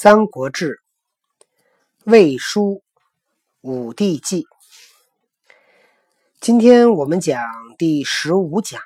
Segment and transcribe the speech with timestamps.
[0.00, 0.74] 三国志·
[2.04, 2.84] 魏书·
[3.68, 4.46] 武帝纪。
[6.40, 7.42] 今天我们讲
[7.78, 8.80] 第十五讲。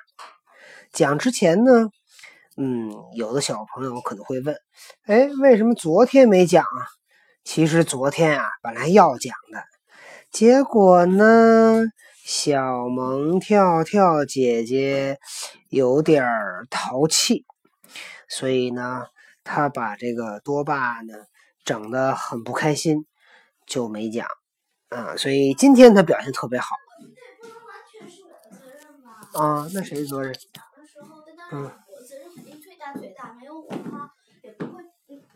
[0.91, 1.91] 讲之前呢，
[2.57, 4.55] 嗯，有的小朋友可能会问：
[5.05, 6.81] 哎，为什么昨天没讲啊？
[7.43, 9.63] 其实昨天啊，本来要讲的，
[10.31, 11.83] 结果呢，
[12.25, 15.19] 小萌跳跳姐姐
[15.69, 16.25] 有点
[16.71, 17.45] 淘气，
[18.27, 19.05] 所以呢。
[19.43, 21.13] 他把这个多爸呢
[21.63, 23.05] 整的很不开心，
[23.65, 24.27] 就没讲。
[24.89, 25.15] 啊。
[25.15, 26.75] 所以今天他表现特别好。
[29.33, 30.33] 啊，那谁责任？
[31.51, 31.63] 嗯。
[31.63, 34.83] 我责任肯定最大最大，没有我哈也不会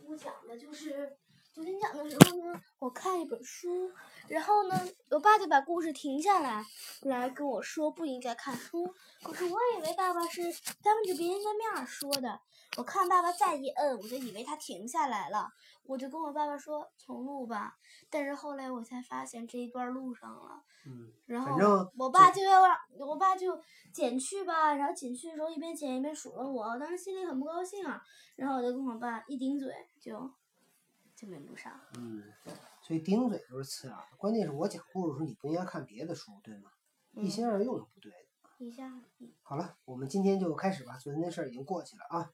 [0.05, 0.57] 不讲的。
[0.57, 1.17] 就是
[1.53, 3.91] 昨天讲的时候呢，我看一本书，
[4.27, 6.63] 然后呢，我爸就把故事停下来，
[7.01, 8.93] 来跟我说不应该看书。
[9.23, 10.43] 可是我以为爸爸是
[10.83, 12.39] 当着别人的面说的。
[12.77, 15.49] 我看爸爸再一摁，我就以为他停下来了，
[15.83, 17.75] 我就跟我爸爸说重录吧。
[18.07, 21.57] 但是后来我才发现这一段录上了，嗯，然后
[21.97, 23.59] 我爸就要让我爸就
[23.91, 27.99] 剪去吧，然后剪去的时候一边剪一边数落我，当时心里很不高兴啊。
[28.35, 30.31] 然后我就跟我爸一顶嘴，就
[31.15, 31.79] 就没录上。
[31.97, 32.23] 嗯，
[32.83, 36.69] 所以顶嘴都是次要的，关键是我讲故事的时候你不应该看别的书，对吗？
[37.13, 38.17] 一心二用是不对的。
[38.59, 38.91] 一下。
[39.41, 40.95] 好了，我们今天就开始吧。
[40.97, 42.31] 昨天的事儿已经过去了啊。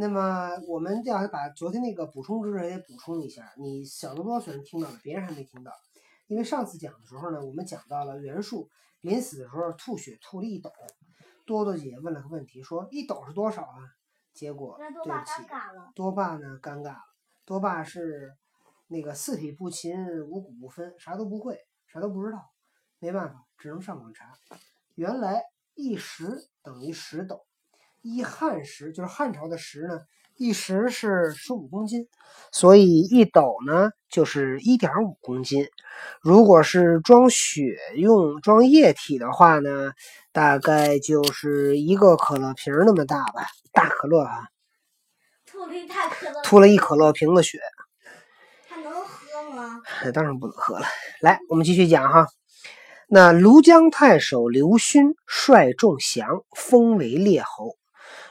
[0.00, 3.52] 那么我们要把昨天那个补充知识也补充一下。
[3.58, 5.70] 你小多多虽然听到了，别人还没听到。
[6.26, 8.70] 因为上次讲的时候呢，我们讲到了袁术
[9.02, 10.72] 临死的时候吐血吐了一斗。
[11.44, 13.76] 多多姐问了个问题，说一斗是多少啊？
[14.32, 15.46] 结果对不起，
[15.94, 17.02] 多霸呢尴尬了。
[17.44, 18.32] 多霸是
[18.86, 22.50] 那个四体不勤，五谷不分，啥都不会，啥都不知道，
[23.00, 24.32] 没办法，只能上网查。
[24.94, 25.42] 原来
[25.74, 27.44] 一石等于十斗。
[28.02, 30.00] 一汉石就是汉朝的石呢，
[30.36, 32.08] 一石是十五公斤，
[32.50, 35.66] 所以一斗呢就是一点五公斤。
[36.22, 39.92] 如果是装血用、装液体的话呢，
[40.32, 44.48] 大概就是一个可乐瓶那么大吧，大可乐啊。
[45.44, 46.42] 吐了一大可乐。
[46.42, 47.58] 吐了一可乐瓶的血。
[48.66, 49.82] 还能喝吗？
[50.14, 50.86] 当然不能喝了。
[51.20, 52.28] 来，我们继续讲哈。
[53.08, 57.76] 那庐江太守刘勋率众降，封为列侯。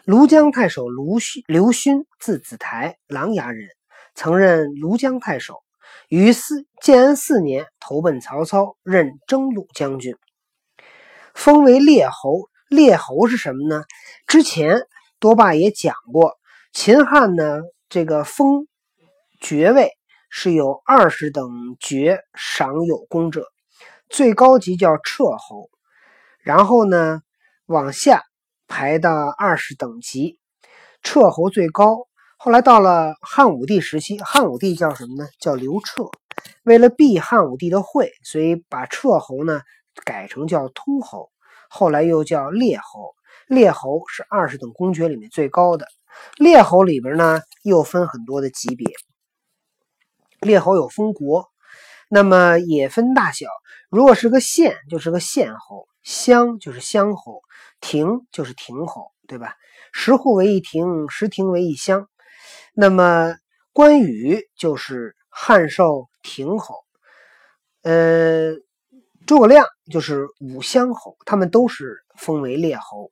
[0.10, 3.68] 庐江太守卢勋，刘勋字子台，琅琊人，
[4.16, 5.62] 曾任庐江太守。
[6.08, 10.16] 于四建安四年投奔曹操，任征虏将军，
[11.36, 12.50] 封为列侯。
[12.70, 13.84] 列侯是什么呢？
[14.26, 14.82] 之前
[15.20, 16.40] 多霸也讲过，
[16.74, 18.66] 秦汉呢这个封
[19.40, 19.92] 爵位
[20.32, 23.46] 是有二十等爵，赏有功者，
[24.10, 25.70] 最高级叫彻侯，
[26.40, 27.22] 然后呢
[27.68, 28.24] 往下。
[28.70, 30.40] 排到二十等级，
[31.04, 32.08] 彻侯最高。
[32.38, 35.28] 后来到了汉武帝时期，汉武帝叫什么呢？
[35.42, 36.06] 叫刘彻。
[36.64, 39.62] 为了避汉武帝的讳，所以把彻侯呢
[40.06, 41.32] 改成叫通侯。
[41.68, 43.14] 后来又叫列侯。
[43.48, 45.88] 列侯是二十等公爵里面最高的。
[46.38, 48.88] 列侯里边呢又分很多的级别。
[50.40, 51.50] 列侯有封国，
[52.08, 53.48] 那么也分大小。
[53.90, 57.42] 如果是个县，就是个县侯；乡就是乡侯。
[57.82, 59.56] 亭就是亭侯，对吧？
[59.92, 62.08] 十户为一亭，十亭为一乡。
[62.74, 63.36] 那么
[63.74, 66.76] 关羽就是汉寿亭侯，
[67.84, 68.54] 呃，
[69.26, 73.12] 诸葛亮就是武乡侯，他们都是封为列侯。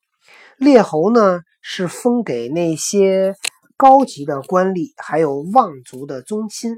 [0.57, 3.35] 列侯呢是封给那些
[3.77, 6.75] 高级的官吏，还有望族的宗亲。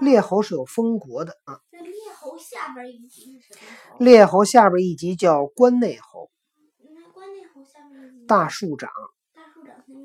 [0.00, 1.60] 列侯是有封国的啊。
[1.72, 3.96] 列侯下边一级是什么？
[3.98, 6.30] 列侯下边一级叫关内侯。
[8.30, 8.92] 大庶长、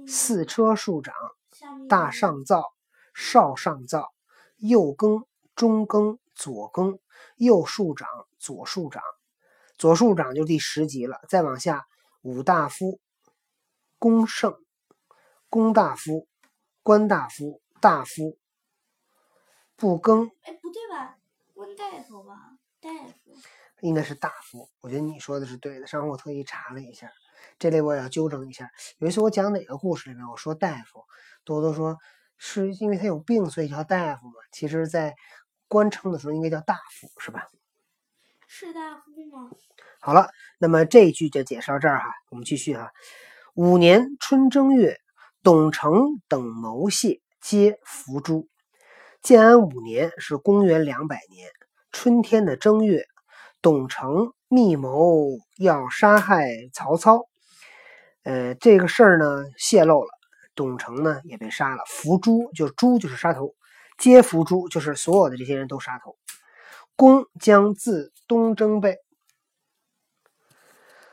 [0.08, 1.14] 四车庶长、
[1.88, 2.74] 大上造、
[3.14, 4.16] 少上造、
[4.58, 6.98] 右更、中更、左更、
[7.36, 9.04] 右庶长、左庶长。
[9.78, 11.22] 左庶长就第十级了。
[11.30, 11.86] 再往下，
[12.24, 13.00] 五大夫、
[14.00, 14.58] 公圣、
[15.48, 16.28] 公大夫、
[16.82, 18.40] 官大夫、大夫、
[19.76, 20.32] 不更。
[20.42, 21.20] 哎，不对吧？
[21.54, 22.58] 官大夫吧？
[22.82, 23.36] 大夫
[23.82, 24.68] 应该是大夫。
[24.82, 25.86] 我觉得你说的是对的。
[25.86, 27.12] 上回我特意查了一下。
[27.58, 31.04] 这里我也要纠正一下，有一次我讲哪个故事里面我说大夫，
[31.44, 31.98] 多多说
[32.38, 34.34] 是因为他有病所以叫大夫嘛。
[34.52, 35.16] 其实，在
[35.68, 37.48] 官称的时候应该叫大夫，是吧？
[38.48, 39.50] 是大夫吗？
[40.00, 42.92] 好了，那么这一句就解释到这儿哈，我们继续哈。
[43.56, 44.98] 五年春正月，
[45.42, 45.94] 董承
[46.28, 48.48] 等谋谢，皆伏诛。
[49.22, 51.50] 建安五年是公元两百年
[51.92, 53.06] 春天的正月，
[53.62, 57.28] 董承密谋要杀害曹操。
[58.26, 60.10] 呃，这个事儿呢泄露了，
[60.56, 61.84] 董承呢也被杀了。
[61.88, 63.54] 伏诛就是诛就是杀头，
[63.98, 66.16] 皆伏诛，就是所有的这些人都杀头。
[66.96, 68.98] 公将自东征备。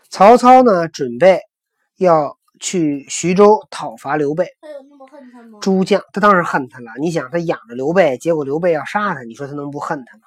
[0.09, 1.41] 曹操呢，准备
[1.97, 4.47] 要去徐州讨伐刘备。
[4.61, 5.59] 他有那么恨他吗？
[5.61, 6.87] 诸将他当然恨他了。
[7.01, 10.25] 你想，他养着刘备，结果刘备要杀他，你说他能不恨他吗？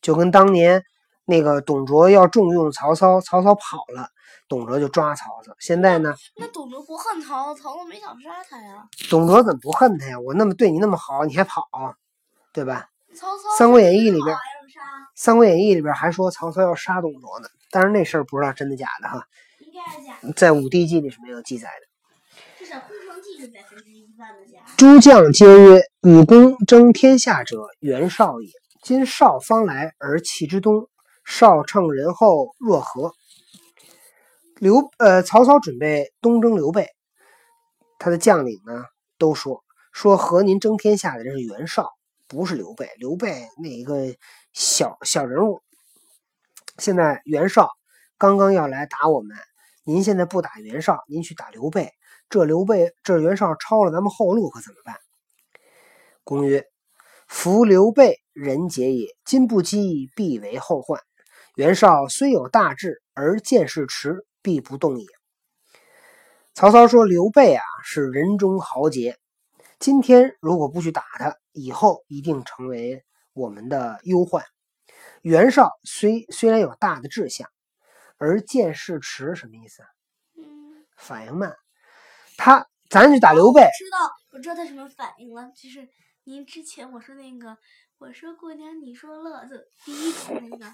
[0.00, 0.82] 就跟当年
[1.24, 4.08] 那个董卓要重用曹操，曹操跑了，
[4.48, 5.52] 董卓就抓曹操。
[5.58, 8.88] 现在呢，那董卓不恨曹操，曹操没想杀他呀。
[9.10, 10.18] 董卓怎么不恨他呀？
[10.18, 11.62] 我那么对你那么好，你还跑，
[12.52, 12.88] 对吧？
[13.14, 14.36] 曹操《三国演义》里边，
[15.14, 19.26] 《三国演义》里边还说曹操要杀董卓呢，但是那事儿不知道真的假的哈，
[19.60, 20.32] 应该是假的。
[20.32, 21.86] 在《武帝纪》里是没有记载的。
[22.58, 24.58] 至少《空城计》是百分之一万的假。
[24.76, 28.48] 诸将皆曰：“与公争天下者，袁绍也。
[28.82, 30.88] 今绍方来而弃之东，
[31.24, 33.12] 绍乘人后若何？”
[34.60, 36.88] 刘呃，曹操准备东征刘备，
[38.00, 38.84] 他的将领呢
[39.16, 39.62] 都说
[39.92, 41.92] 说和您争天下的人是袁绍，
[42.26, 42.90] 不是刘备。
[42.98, 44.16] 刘备那一个
[44.52, 45.62] 小小人物，
[46.76, 47.70] 现在袁绍
[48.18, 49.36] 刚刚要来打我们，
[49.84, 51.92] 您现在不打袁绍，您去打刘备，
[52.28, 54.96] 这刘备这袁绍抄了咱们后路，可怎么办？
[56.24, 56.66] 公曰
[57.28, 61.00] ：“夫刘备人杰也，今不击，必为后患。
[61.54, 65.06] 袁绍虽有大志，而见势迟，必不动也。”
[66.54, 69.16] 曹操说：“刘备啊，是人中豪杰，
[69.78, 74.44] 今天如果不去打他，以后一定成为我们的忧患。
[75.22, 77.48] 袁绍虽虽然有大的志向，
[78.16, 79.88] 而见事迟，什么意思啊？
[80.36, 81.54] 嗯，反应慢。
[82.36, 85.88] 他咱去打刘备，知道，我知道他什么反应了，就是
[86.24, 87.56] 您之前我说那个，
[87.98, 90.72] 我说过年你说乐子第一集那个，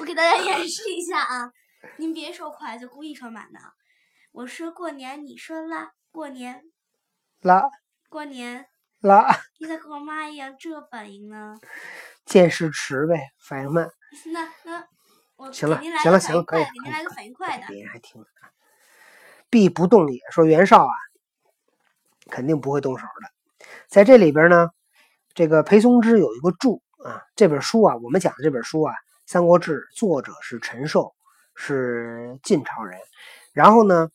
[0.00, 1.52] 我给大家演示一下啊，
[1.96, 3.72] 您别说快，就故意说慢的啊。
[4.32, 6.62] 我说过年你说啦，过年
[7.40, 7.70] 拉
[8.08, 8.66] 过年，
[9.00, 9.28] 拉
[9.58, 11.58] 你咋跟我妈一样这反应呢？
[12.26, 13.88] 见识迟呗，反应慢。
[14.32, 14.86] 那那
[15.36, 17.66] 我行了行了行了，可以给您来个反应快的。
[17.68, 18.24] 别人还听。
[19.48, 20.92] 必不动也，说袁绍啊，
[22.30, 23.66] 肯定不会动手的。
[23.86, 24.70] 在这里边呢，
[25.34, 28.92] 这个裴松之有一个注啊，这本书啊，我们讲的这本书啊，
[29.24, 31.14] 《三国志》，作者是陈寿，
[31.56, 33.00] 是晋朝人。
[33.52, 34.08] 然后呢，《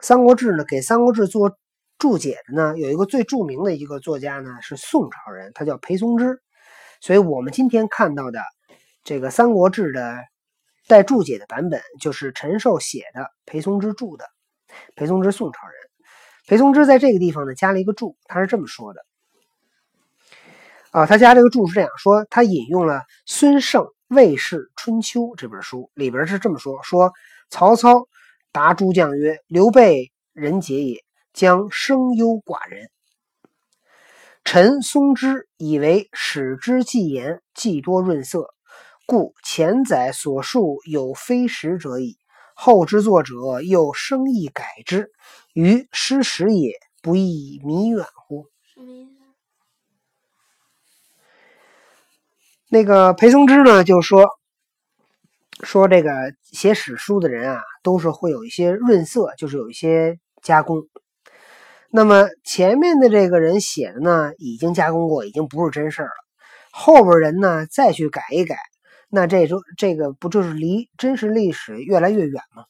[0.00, 1.56] 三国志》呢，给《三国志》做
[1.98, 6.42] 注解的呢，有一个最著名的一个作家呢，是宋朝人，他叫裴松之。
[7.00, 8.40] 所以我们今天看到的
[9.04, 10.18] 这个《三国志》的
[10.88, 14.26] 带注解的版本，就是陈寿写的，裴松之注的。
[14.94, 15.74] 裴松之宋朝人，
[16.46, 19.04] 裴松之在这个地方呢加了一个注，他是这么说的
[20.90, 27.12] 啊，他加这个注是这样说，他引用了孙胜《魏氏春秋》这本书里边是这么说：说
[27.48, 28.08] 曹操
[28.50, 32.90] 答诸将曰：“刘备人杰也，将生忧寡人。”
[34.42, 38.52] 臣松之以为使之既言，既多润色，
[39.06, 42.18] 故前载所述有非实者矣。
[42.56, 45.12] 后之作者又生意改之，
[45.54, 48.48] 于失实也，不亦弥远乎？
[48.74, 49.10] 什么意思？
[52.72, 54.28] 那个裴松之呢，就说
[55.64, 56.10] 说这个
[56.52, 60.84] 写史书的人啊，都是会有一些润色，就是有一些加工。
[61.90, 66.12] 那么前面的这个人写的呢，已经加工过，已经不是真事儿了。
[66.70, 68.56] 后边人呢，再去改一改。
[69.08, 72.62] 那这就这个不就是离真实历史越来越远吗？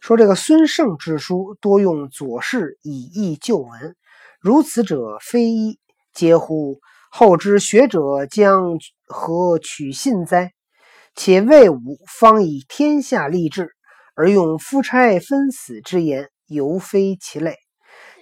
[0.00, 3.96] 说这个孙胜之书多用左氏以译旧文，
[4.38, 5.80] 如此者非一，
[6.12, 6.78] 皆乎！
[7.14, 10.52] 后之学者将何取信哉？
[11.14, 13.68] 且魏武方以天下立志，
[14.14, 17.58] 而用夫差分死之言，犹非其类。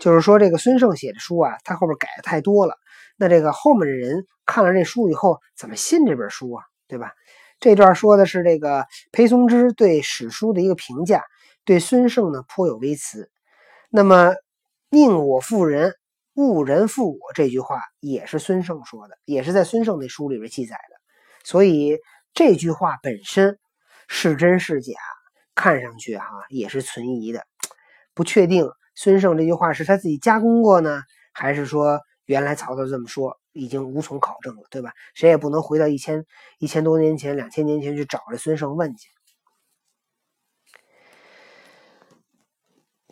[0.00, 2.74] 就是说，这个孙胜写的书啊，他后边改的太多了。
[3.16, 6.64] 那这个后面的人看了这书以后，怎么信这本书啊？
[6.88, 7.12] 对吧？
[7.60, 11.22] 这段说的是这个裴松之对史书的一个评价，
[11.64, 13.30] 对孙胜呢颇有微词。
[13.88, 14.34] 那么
[14.90, 15.94] “宁我负人，
[16.34, 20.96] 误人负我”这句话也是孙胜说的，也是在孙胜那书里边记载的。
[21.44, 21.98] 所以
[22.34, 23.58] 这句话本身
[24.08, 24.94] 是真是假，
[25.54, 27.46] 看上去哈也是存疑的，
[28.14, 33.38] 不确定孙胜这句话是他自己加工过呢，还是说原来曹操这么说。
[33.52, 34.92] 已经无从考证了，对吧？
[35.12, 36.24] 谁也不能回到一千
[36.60, 39.08] 一千多年前、两千年前去找这孙胜问去。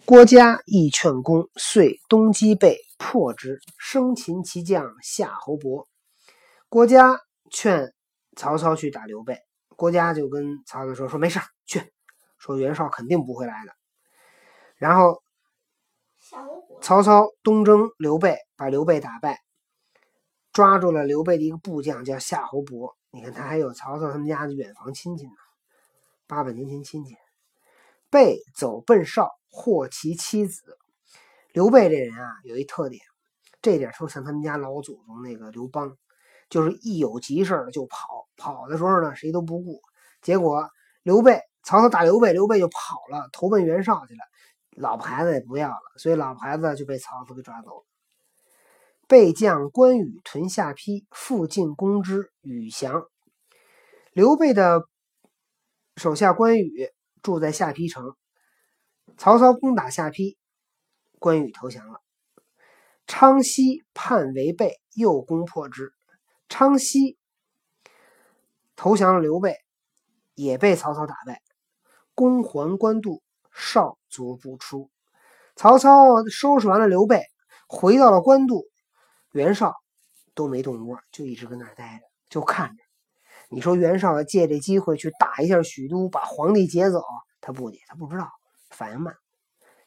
[0.05, 5.88] 郭嘉亦劝公，遂东击备，破之，生擒其将夏侯伯。
[6.69, 7.19] 郭嘉
[7.50, 7.95] 劝
[8.37, 9.40] 曹操去打刘备，
[9.76, 11.93] 郭嘉就跟曹操说：“说没事去，
[12.37, 13.73] 说袁绍肯定不会来的。”
[14.76, 15.23] 然后
[16.83, 19.40] 曹操东征刘备，把刘备打败。
[20.52, 22.97] 抓住了刘备的一个部将，叫夏侯伯。
[23.11, 25.33] 你看他还有曹操他们家的远房亲戚呢，
[26.26, 27.17] 八百年前亲戚。
[28.11, 30.76] 备走奔少，获其妻子。
[31.52, 33.00] 刘备这人啊，有一特点，
[33.61, 35.97] 这点说像他们家老祖宗那个刘邦，
[36.49, 39.81] 就是一有急事就跑，跑的时候呢谁都不顾。
[40.23, 40.69] 结果
[41.02, 44.21] 刘备曹操打刘备，刘备就跑了，投奔袁绍去了，
[44.76, 47.85] 老婆孩子也不要了，所以老婆孩子就被曹操给抓走了。
[49.07, 53.05] 备将关羽屯下邳，复进攻之，羽降。
[54.12, 54.87] 刘备的
[55.97, 56.90] 手下关羽
[57.23, 58.14] 住在下邳城，
[59.17, 60.38] 曹操攻打下邳，
[61.19, 62.01] 关羽投降了。
[63.07, 65.93] 昌西叛违背，又攻破之。
[66.49, 67.19] 昌西
[68.77, 69.57] 投降了刘备，
[70.35, 71.43] 也被曹操打败。
[72.15, 73.23] 攻还官渡，
[73.53, 74.91] 少卒不出。
[75.57, 77.25] 曹操收拾完了刘备，
[77.69, 78.65] 回到了官渡。
[79.33, 79.75] 袁绍
[80.35, 82.83] 都没动窝，就一直跟那儿待着，就看着。
[83.51, 87.03] 你说袁绍借这机会去打一下许都，把皇帝劫走，
[87.41, 88.31] 他不去，他不知道，
[88.71, 89.17] 反应慢，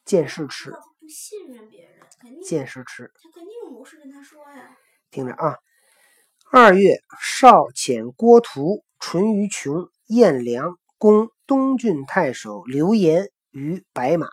[0.05, 0.73] 见识迟。
[1.01, 3.11] 不信任别人，肯定见识迟。
[3.15, 4.77] 他肯定有事跟他说呀。
[5.09, 5.57] 听着啊，
[6.51, 14.27] 二月，少遣郭图、淳于琼、颜良攻东郡太守刘延于白马，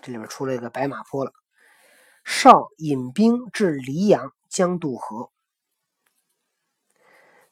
[0.00, 1.32] 这里面出了一个白马坡了。
[2.24, 4.32] 少引兵至黎阳。
[4.48, 5.30] 将渡河。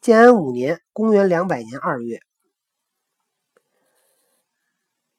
[0.01, 2.21] 建安五年（公元两百年二月），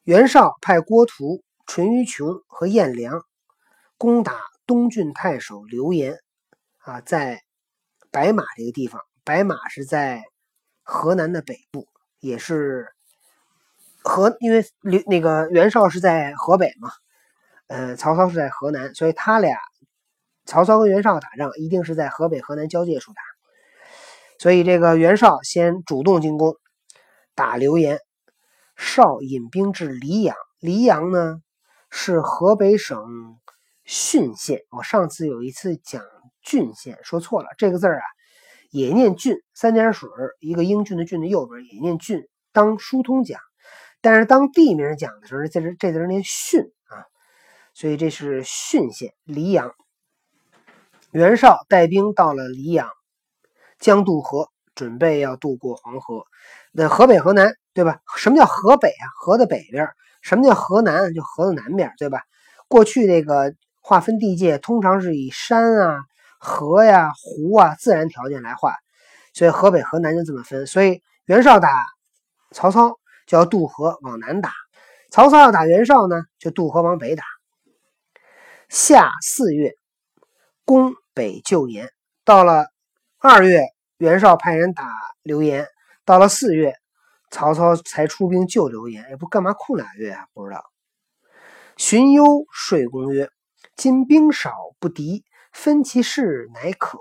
[0.01, 3.23] 袁绍派郭图、淳于琼和颜良
[3.97, 6.19] 攻打东郡太守刘延。
[6.79, 7.41] 啊，在
[8.11, 10.23] 白马这个地方，白马是在
[10.83, 11.87] 河南的北部，
[12.19, 12.87] 也是
[14.03, 16.91] 河，因为刘那个袁绍是在河北嘛，
[17.67, 19.57] 呃，曹操是在河南，所以他俩。
[20.47, 23.21] 曹操跟袁绍打仗，一定是在河北河南交界处打，
[24.37, 26.55] 所以这个袁绍先主动进攻，
[27.33, 27.99] 打刘延。
[28.75, 31.41] 绍引兵至黎阳，黎阳呢
[31.97, 33.39] 是河北省
[33.85, 34.59] 浚县。
[34.69, 36.03] 我上次有一次讲
[36.43, 38.03] 郡县，说错了，这个字儿啊
[38.69, 40.09] 也念郡，三点水
[40.41, 43.39] 一个英俊的俊的右边也念郡，当疏通讲。
[44.01, 47.07] 但是当地名讲的时候，这这这字念浚啊，
[47.73, 49.73] 所以这是浚县黎阳。
[51.11, 52.89] 袁绍带兵到了黎阳，
[53.79, 56.25] 将渡河，准备要渡过黄河。
[56.73, 58.01] 那河北、河南，对吧？
[58.17, 59.07] 什么叫河北啊？
[59.15, 59.87] 河的北边。
[60.25, 61.13] 什么叫河南？
[61.13, 62.23] 就河的南边，对吧？
[62.67, 65.99] 过去这个划分地界，通常是以山啊、
[66.39, 68.73] 河呀、湖啊自然条件来划，
[69.33, 70.65] 所以河北、河南就这么分。
[70.65, 71.85] 所以袁绍打
[72.51, 74.51] 曹操就要渡河往南打，
[75.11, 77.23] 曹操要打袁绍呢，就渡河往北打。
[78.67, 79.71] 夏四月，
[80.65, 80.93] 攻。
[81.15, 81.89] 北救援，
[82.25, 82.67] 到了
[83.19, 83.61] 二月，
[83.95, 84.91] 袁绍派人打
[85.23, 85.65] 刘延，
[86.03, 86.75] 到了四月，
[87.35, 89.05] 曹操才出兵救刘焉。
[89.09, 90.25] 也不干嘛哭俩月啊？
[90.33, 90.63] 不知道。
[91.75, 93.29] 荀攸说公曰
[93.75, 96.97] ：“今兵少不敌，分其势乃可。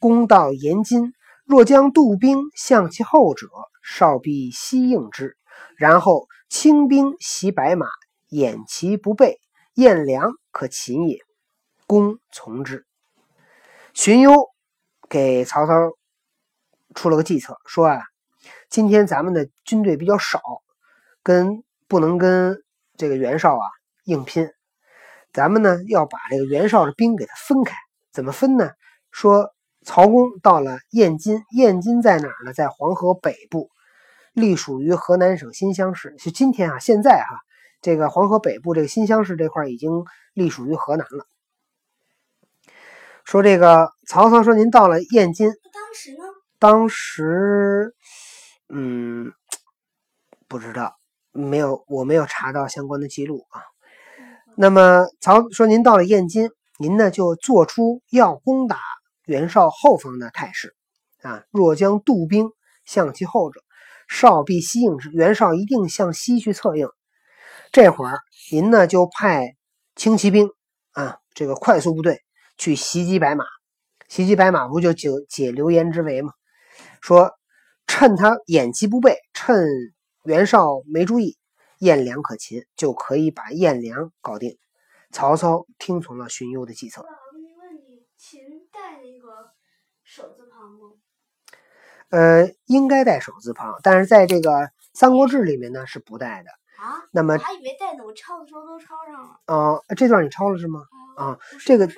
[0.00, 1.12] 攻到延津，
[1.44, 3.46] 若将渡兵向其后者，
[3.80, 5.36] 少必西应之。
[5.76, 7.86] 然后轻兵袭白马，
[8.28, 9.38] 掩其不备，
[9.74, 11.20] 晏良可擒也。
[11.86, 12.84] 公从之。”
[13.94, 14.48] 荀攸
[15.08, 15.72] 给曹操
[16.96, 18.02] 出了个计策，说啊，
[18.70, 20.40] 今天咱们的军队比较少，
[21.24, 22.62] 跟不能跟
[22.96, 23.66] 这个袁绍啊
[24.04, 24.48] 硬拼，
[25.32, 27.74] 咱们呢要把这个袁绍的兵给他分开。
[28.12, 28.70] 怎么分呢？
[29.10, 29.52] 说
[29.84, 32.52] 曹公到了燕津，燕津在哪儿呢？
[32.52, 33.70] 在黄河北部，
[34.34, 36.14] 隶属于河南省新乡市。
[36.20, 37.40] 就今天啊，现在哈，
[37.82, 41.26] 这个黄河北部这个新乡市这块已经隶属于河南了。
[43.24, 46.24] 说这个曹操说：“您到了燕津，当时呢？
[46.58, 47.94] 当时，
[48.70, 49.32] 嗯，
[50.48, 50.96] 不知道，
[51.32, 53.62] 没有，我没有查到相关的记录啊。
[54.56, 58.78] 那么曹说您到了燕京，您呢就做出要攻打
[59.24, 60.74] 袁绍后方的态势
[61.22, 61.44] 啊。
[61.50, 62.50] 若将渡兵
[62.84, 63.60] 向其后者，
[64.08, 65.10] 绍必西应之。
[65.10, 66.88] 袁绍一定向西去策应。
[67.72, 69.56] 这会儿您呢就派
[69.94, 70.50] 轻骑兵
[70.92, 72.22] 啊，这个快速部队。”
[72.60, 73.46] 去袭击白马，
[74.06, 76.34] 袭击白马不就解解刘延之围吗？
[77.00, 77.32] 说
[77.92, 79.66] 趁他眼疾不备，趁
[80.22, 81.36] 袁绍没注意，
[81.80, 84.56] 颜良可擒，就可以把颜良搞定。
[85.10, 87.04] 曹操听从了荀攸的计策。
[88.16, 89.50] 秦带那个
[90.04, 90.92] 手字旁吗？
[92.10, 94.50] 呃，应该带手字旁，但是在这个
[94.94, 96.50] 《三国志》里面呢是不带的。
[96.80, 99.38] 啊，那么我还以为带呢，我抄的时候都抄上了。
[99.44, 100.80] 啊，这段你抄了是吗？
[101.16, 101.96] 啊这个是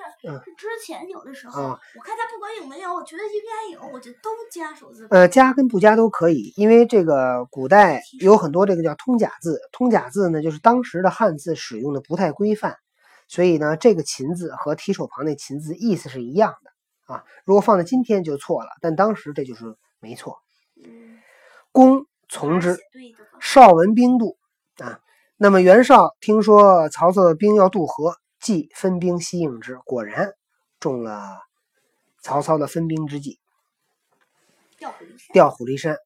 [0.56, 5.06] 之前有的时候，啊我看他不管有没有，我觉得应该有，我就都加首字。
[5.10, 12.76] 呃，加跟不加都可以，因为这个古代有很多这个叫通假字，通假字呢就是当时的汉字使用的不太规范，
[13.28, 17.22] 所以呢这个秦字和提手旁那秦字意思是一样的啊。
[17.44, 20.38] 如果放在今天就错了，但当时这就是没错。
[20.82, 21.20] 嗯，
[21.70, 22.76] 公从之？
[23.40, 24.36] 少文兵渡
[24.78, 25.00] 啊。
[25.36, 30.32] 那么袁绍听说曹操的兵要渡河，即分兵西应之，果然
[30.78, 31.38] 中了
[32.22, 33.38] 曹操的分兵之计。
[35.32, 35.96] 调虎离山。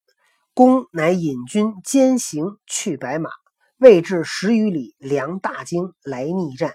[0.54, 3.28] 公乃引军兼行去白马，
[3.76, 6.72] 未至十余里，梁大惊来逆战，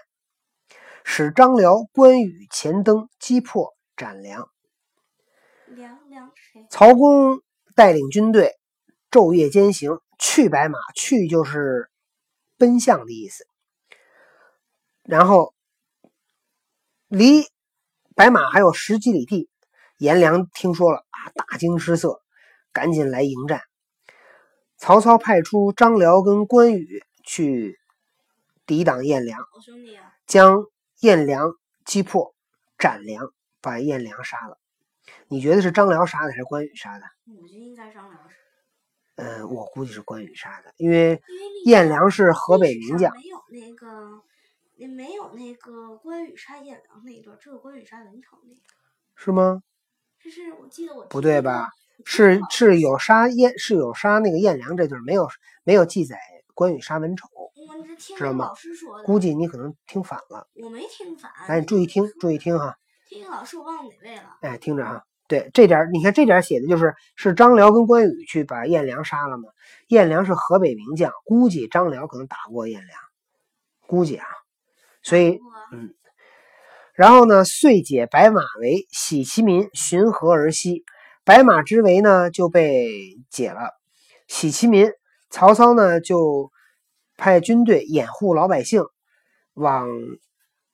[1.02, 4.48] 使张辽、关羽前登，击破斩粮。
[5.66, 6.64] 梁梁谁？
[6.70, 7.40] 曹公
[7.74, 8.52] 带领军队
[9.10, 11.90] 昼夜兼行，去白马，去就是
[12.56, 13.44] 奔向的意思。
[15.02, 15.52] 然后
[17.08, 17.42] 离
[18.14, 19.50] 白马还有十几里地，
[19.98, 22.22] 颜良听说了啊，大惊失色，
[22.72, 23.62] 赶紧来迎战。
[24.76, 27.80] 曹操派出张辽跟关羽去
[28.64, 29.40] 抵挡颜良！
[30.26, 30.64] 将
[31.00, 31.52] 颜良
[31.84, 32.32] 击破，
[32.78, 34.56] 斩良，把颜良杀了。
[35.26, 37.06] 你觉得是张辽杀的还是关羽杀的？
[37.40, 38.31] 我觉得应该张辽是，
[39.16, 41.20] 嗯，我估计是关羽杀的，因为
[41.64, 44.22] 颜良是河北名将，没有那个，
[44.76, 48.60] 也没有那个关羽杀颜良那一段，只有关羽杀文丑那个。
[49.14, 49.62] 是吗？
[50.18, 51.68] 这是我记得我不对吧？
[52.04, 55.28] 是是有杀颜是有杀那个颜良这段，没有
[55.62, 56.18] 没有记载
[56.54, 60.48] 关羽杀文丑，我是听知道吗老师说的，估计你可能听反了。
[60.54, 61.30] 我没听反。
[61.46, 62.76] 哎，你注意听，注意听哈，
[63.06, 64.38] 听老师，我忘了哪位了。
[64.40, 65.04] 哎，听着哈。
[65.32, 69.44] 对，这点你看这点写的就是是张辽跟关羽去把颜良杀了嘛？
[69.88, 72.98] 颜良是河北名将，估计张辽可能打不过颜良，
[73.86, 74.26] 估计啊，
[75.02, 75.40] 所以
[75.72, 75.94] 嗯
[76.92, 80.84] 然后呢，遂解白马围，喜其民，循河而西。
[81.24, 83.70] 白马之围呢就被解了，
[84.28, 84.90] 喜其民。
[85.30, 86.50] 曹操呢就
[87.16, 88.82] 派军队掩护老百姓，
[89.54, 89.88] 往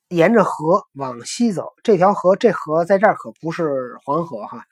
[0.09, 1.73] 沿着河往西走。
[1.83, 4.63] 这条河，这河在这儿可不是黄河哈。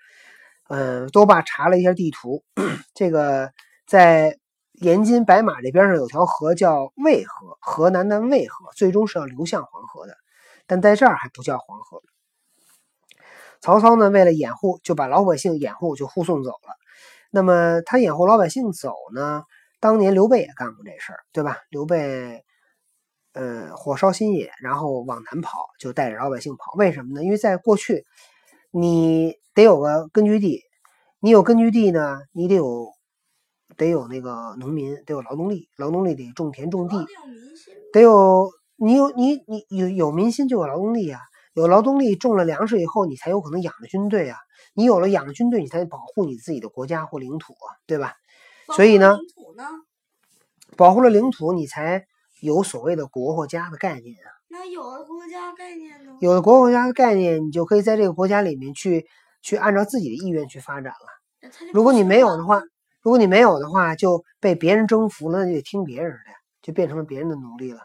[0.69, 2.43] 嗯，多爸查了一下地图，
[2.93, 3.51] 这个
[3.87, 4.37] 在
[4.73, 10.17] 延津白马这边上有条河叫渭河，河南的渭河，最终是要流向黄河的。
[10.65, 12.01] 但在这儿还不叫黄河。
[13.61, 16.75] 曹操呢，为了掩护，就把老百姓掩护，就护送走了。
[17.31, 19.43] 那么他掩护老百姓走呢，
[19.79, 21.59] 当年刘备也干过这事儿，对吧？
[21.69, 22.43] 刘备，
[23.37, 26.73] 呃，火烧新野，然后往南跑，就带着老百姓跑。
[26.73, 27.23] 为什么呢？
[27.23, 28.03] 因为在过去，
[28.71, 30.63] 你得有个根据地，
[31.19, 32.91] 你有根据地呢，你得有
[33.75, 36.97] 得有那个农民，得有劳动力，劳动力得种田种地，
[37.93, 41.21] 得有你有你你有有民心就有劳动力啊，
[41.53, 44.39] 有劳动力种了粮食以后，你才有可能养着军队啊。
[44.73, 48.15] 你有了养着军队，你才能保护你自己的国家或领土啊，对吧？
[48.75, 49.19] 所以呢？
[50.75, 52.05] 保护了领土，你才
[52.41, 54.29] 有所谓的国或家的概念啊。
[54.49, 56.13] 那有了国家概念呢？
[56.21, 59.05] 有了国或家的概念，你就可以在这个国家里面去
[59.41, 61.51] 去按照自己的意愿去发展了。
[61.73, 62.61] 如果你没有的话，
[63.01, 67.81] 如果你没有的话，就被别人征服了，那就得听别人的，就变成了别人的奴隶了，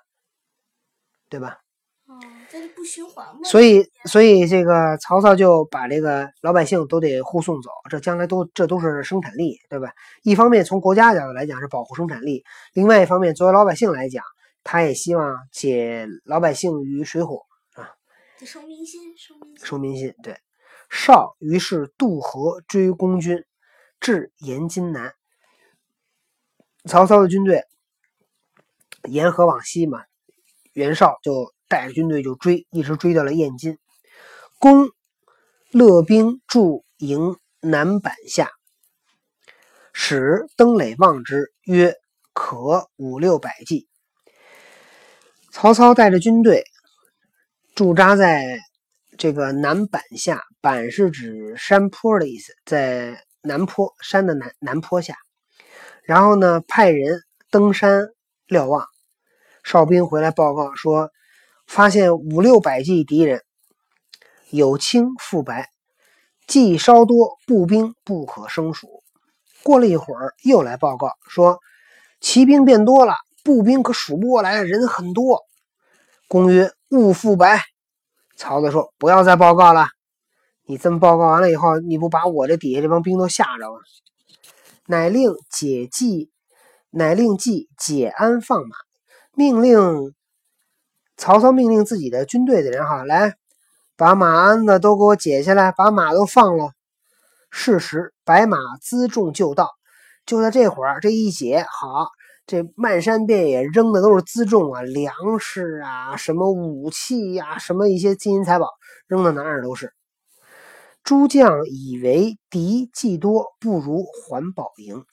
[1.28, 1.58] 对吧？
[2.06, 2.18] 哦，
[2.50, 3.38] 这就不循环了。
[3.44, 9.92] 所以，所以这个曹操就把这个老百姓都得护送走，这将来都这都是生产力，对吧？
[10.22, 14.24] 一方面从国家角度来讲是保护生产力，另外一方面作为老百姓来讲，
[14.64, 17.90] 他也希望解老百姓于水火，啊
[18.44, 19.66] 收民心，收民心。
[19.66, 20.14] 收民心。
[20.22, 20.40] 对，
[20.90, 23.44] 绍于是渡河追公军，
[24.00, 25.14] 至延津南。
[26.84, 27.64] 曹操的军队
[29.04, 30.04] 沿河往西嘛，
[30.72, 33.78] 袁绍就带着军队就追，一直追到了燕津。
[34.58, 34.90] 公
[35.70, 38.50] 勒兵驻营南坂下，
[39.92, 41.94] 使登垒望之，曰
[42.32, 43.88] ：“可五六百骑。”
[45.52, 46.64] 曹操带着军队
[47.74, 48.58] 驻扎在
[49.18, 55.14] 这个南坂下，坂是指山坡的意思，在南坡山的南南坡下。
[56.04, 58.08] 然后呢，派人登山
[58.46, 58.86] 瞭望，
[59.62, 61.10] 哨兵回来报告说，
[61.66, 63.42] 发现五六百骑敌人，
[64.48, 65.68] 有轻负白，
[66.46, 68.88] 骑稍多，步兵不可胜数。
[69.62, 71.60] 过了一会儿，又来报告说，
[72.20, 75.42] 骑兵变多了，步兵可数不过来，人很多。
[76.28, 77.62] 公曰：“勿复白。”
[78.36, 79.88] 曹操说：“不要再报告了，
[80.66, 83.80] 你这么报告完了以后，你不把我这底下这帮兵都吓着了？”
[84.86, 86.30] 乃令解骑
[86.90, 88.76] 乃令季解鞍放马，
[89.34, 90.12] 命令
[91.16, 93.36] 曹操命令自己的军队的人哈来，
[93.96, 96.72] 把马鞍子都给我解下来，把马都放了。
[97.50, 99.70] 是时，白马辎重就到。
[100.24, 102.08] 就在这会儿，这一解好，
[102.52, 108.68] 这漫山遍野扔的都是辎重啊，粮食啊，什么武器呀，什么一些金银财宝，
[109.06, 109.94] 扔到哪儿都是。
[111.02, 115.06] 诸将以为敌既多，不如还保营。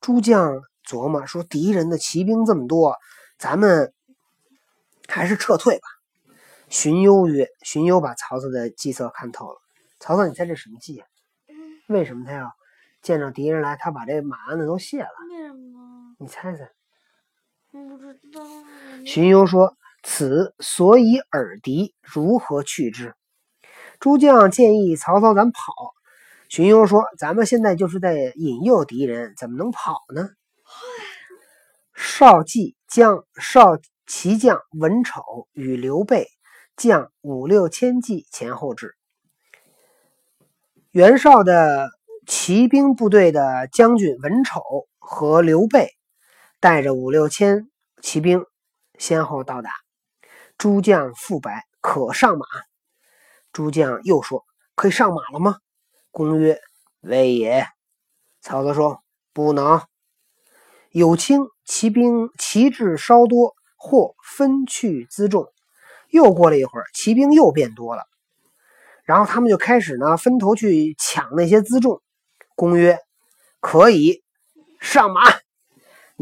[0.00, 2.96] 诸将琢磨说：“敌人的骑兵这么多，
[3.38, 3.92] 咱们
[5.06, 5.86] 还是撤退吧。”
[6.68, 9.60] 荀攸曰：“荀攸把曹操的计策看透了。
[10.00, 11.04] 曹操，你猜这什么计？
[11.86, 12.50] 为什么他要
[13.00, 15.08] 见着敌人来，他把这马鞍子都卸了？
[15.30, 16.16] 为什么？
[16.18, 16.68] 你猜猜？”
[19.04, 23.14] 荀攸说：“此所以耳敌，如何去之？”
[24.00, 25.60] 诸将建议曹操：“咱跑。”
[26.50, 30.30] 荀攸说：“咱们现在就是在引诱敌人，怎么能跑呢？”
[31.94, 36.26] 少骑将少骑将文丑与刘备
[36.76, 38.96] 将五六千骑前后至。
[40.90, 41.90] 袁绍的
[42.26, 44.60] 骑兵部队的将军文丑
[44.98, 45.90] 和刘备
[46.60, 47.70] 带着五六千
[48.02, 48.44] 骑兵
[48.98, 49.70] 先后到达。
[50.58, 52.44] 诸将复白可上马。
[53.50, 54.44] 诸将又说
[54.76, 55.56] ：“可以上马了吗？”
[56.12, 56.60] 公曰
[57.00, 57.66] ：“未也。”
[58.42, 59.82] 曹操说：“不能。”
[60.92, 65.46] 有轻骑兵旗帜稍多，或分去辎重。
[66.10, 68.04] 又过了一会儿，骑兵又变多了，
[69.04, 72.02] 然后他们就开始呢分头去抢那些辎重。
[72.54, 72.98] 公曰
[73.60, 74.22] ：“可以
[74.80, 75.22] 上马。”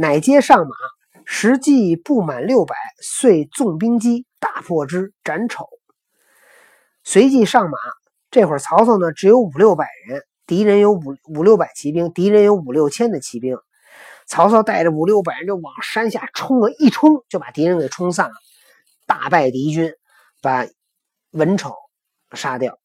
[0.01, 0.77] 乃皆上马，
[1.25, 5.67] 实际不满六百，遂纵兵击，大破之，斩丑。
[7.03, 7.77] 随即上马，
[8.31, 13.59] 这会儿曹操呢只有五六百人，敌人有五五六百骑兵，敌人有五六千的骑兵。
[14.29, 18.35] 曹操带着五六百人就往山下冲了，一冲就把敌人给冲散了，
[19.05, 19.93] 大败敌军，
[20.41, 20.65] 把
[21.33, 21.75] 文丑
[22.35, 22.79] 杀掉。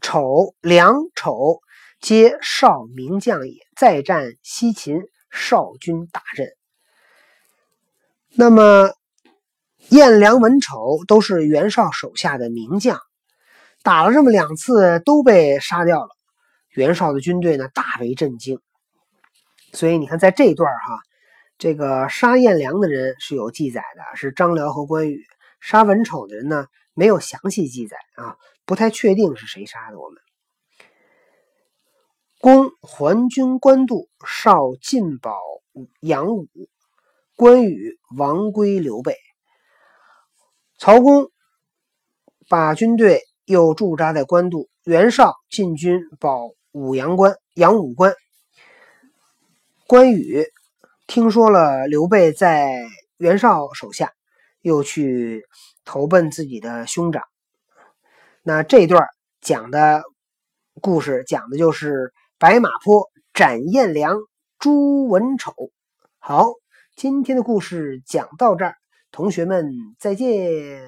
[0.00, 1.60] 丑、梁、丑
[2.00, 3.54] 皆少名将也。
[3.76, 4.98] 再战西秦，
[5.30, 6.48] 少军大阵。
[8.32, 8.92] 那么
[9.88, 13.00] 颜良、文丑都是袁绍手下的名将。
[13.82, 16.10] 打了这么两次都被杀掉了，
[16.68, 18.60] 袁绍的军队呢大为震惊。
[19.72, 21.00] 所以你看，在这一段哈，
[21.56, 25.16] 这个杀颜良的人是有记载的，是张辽和关羽；
[25.60, 29.98] 杀文丑的人呢没有详细记载啊，不太确定是谁杀的。
[29.98, 30.20] 我们
[32.40, 35.38] 公还军官渡，少进保
[36.00, 36.48] 杨武，
[37.36, 39.14] 关羽亡归刘备。
[40.78, 41.30] 曹公
[42.48, 43.20] 把军队。
[43.46, 48.14] 又驻扎在官渡，袁绍进军保武阳关、阳武关。
[49.88, 50.46] 关羽
[51.08, 52.70] 听说了刘备在
[53.16, 54.12] 袁绍手下，
[54.60, 55.42] 又去
[55.84, 57.24] 投奔自己的兄长。
[58.44, 59.04] 那这段
[59.40, 60.04] 讲的
[60.80, 64.16] 故事，讲的就是白马坡斩颜良、
[64.58, 65.52] 诛文丑。
[66.18, 66.54] 好，
[66.96, 68.76] 今天的故事讲到这儿，
[69.12, 70.80] 同学们再见。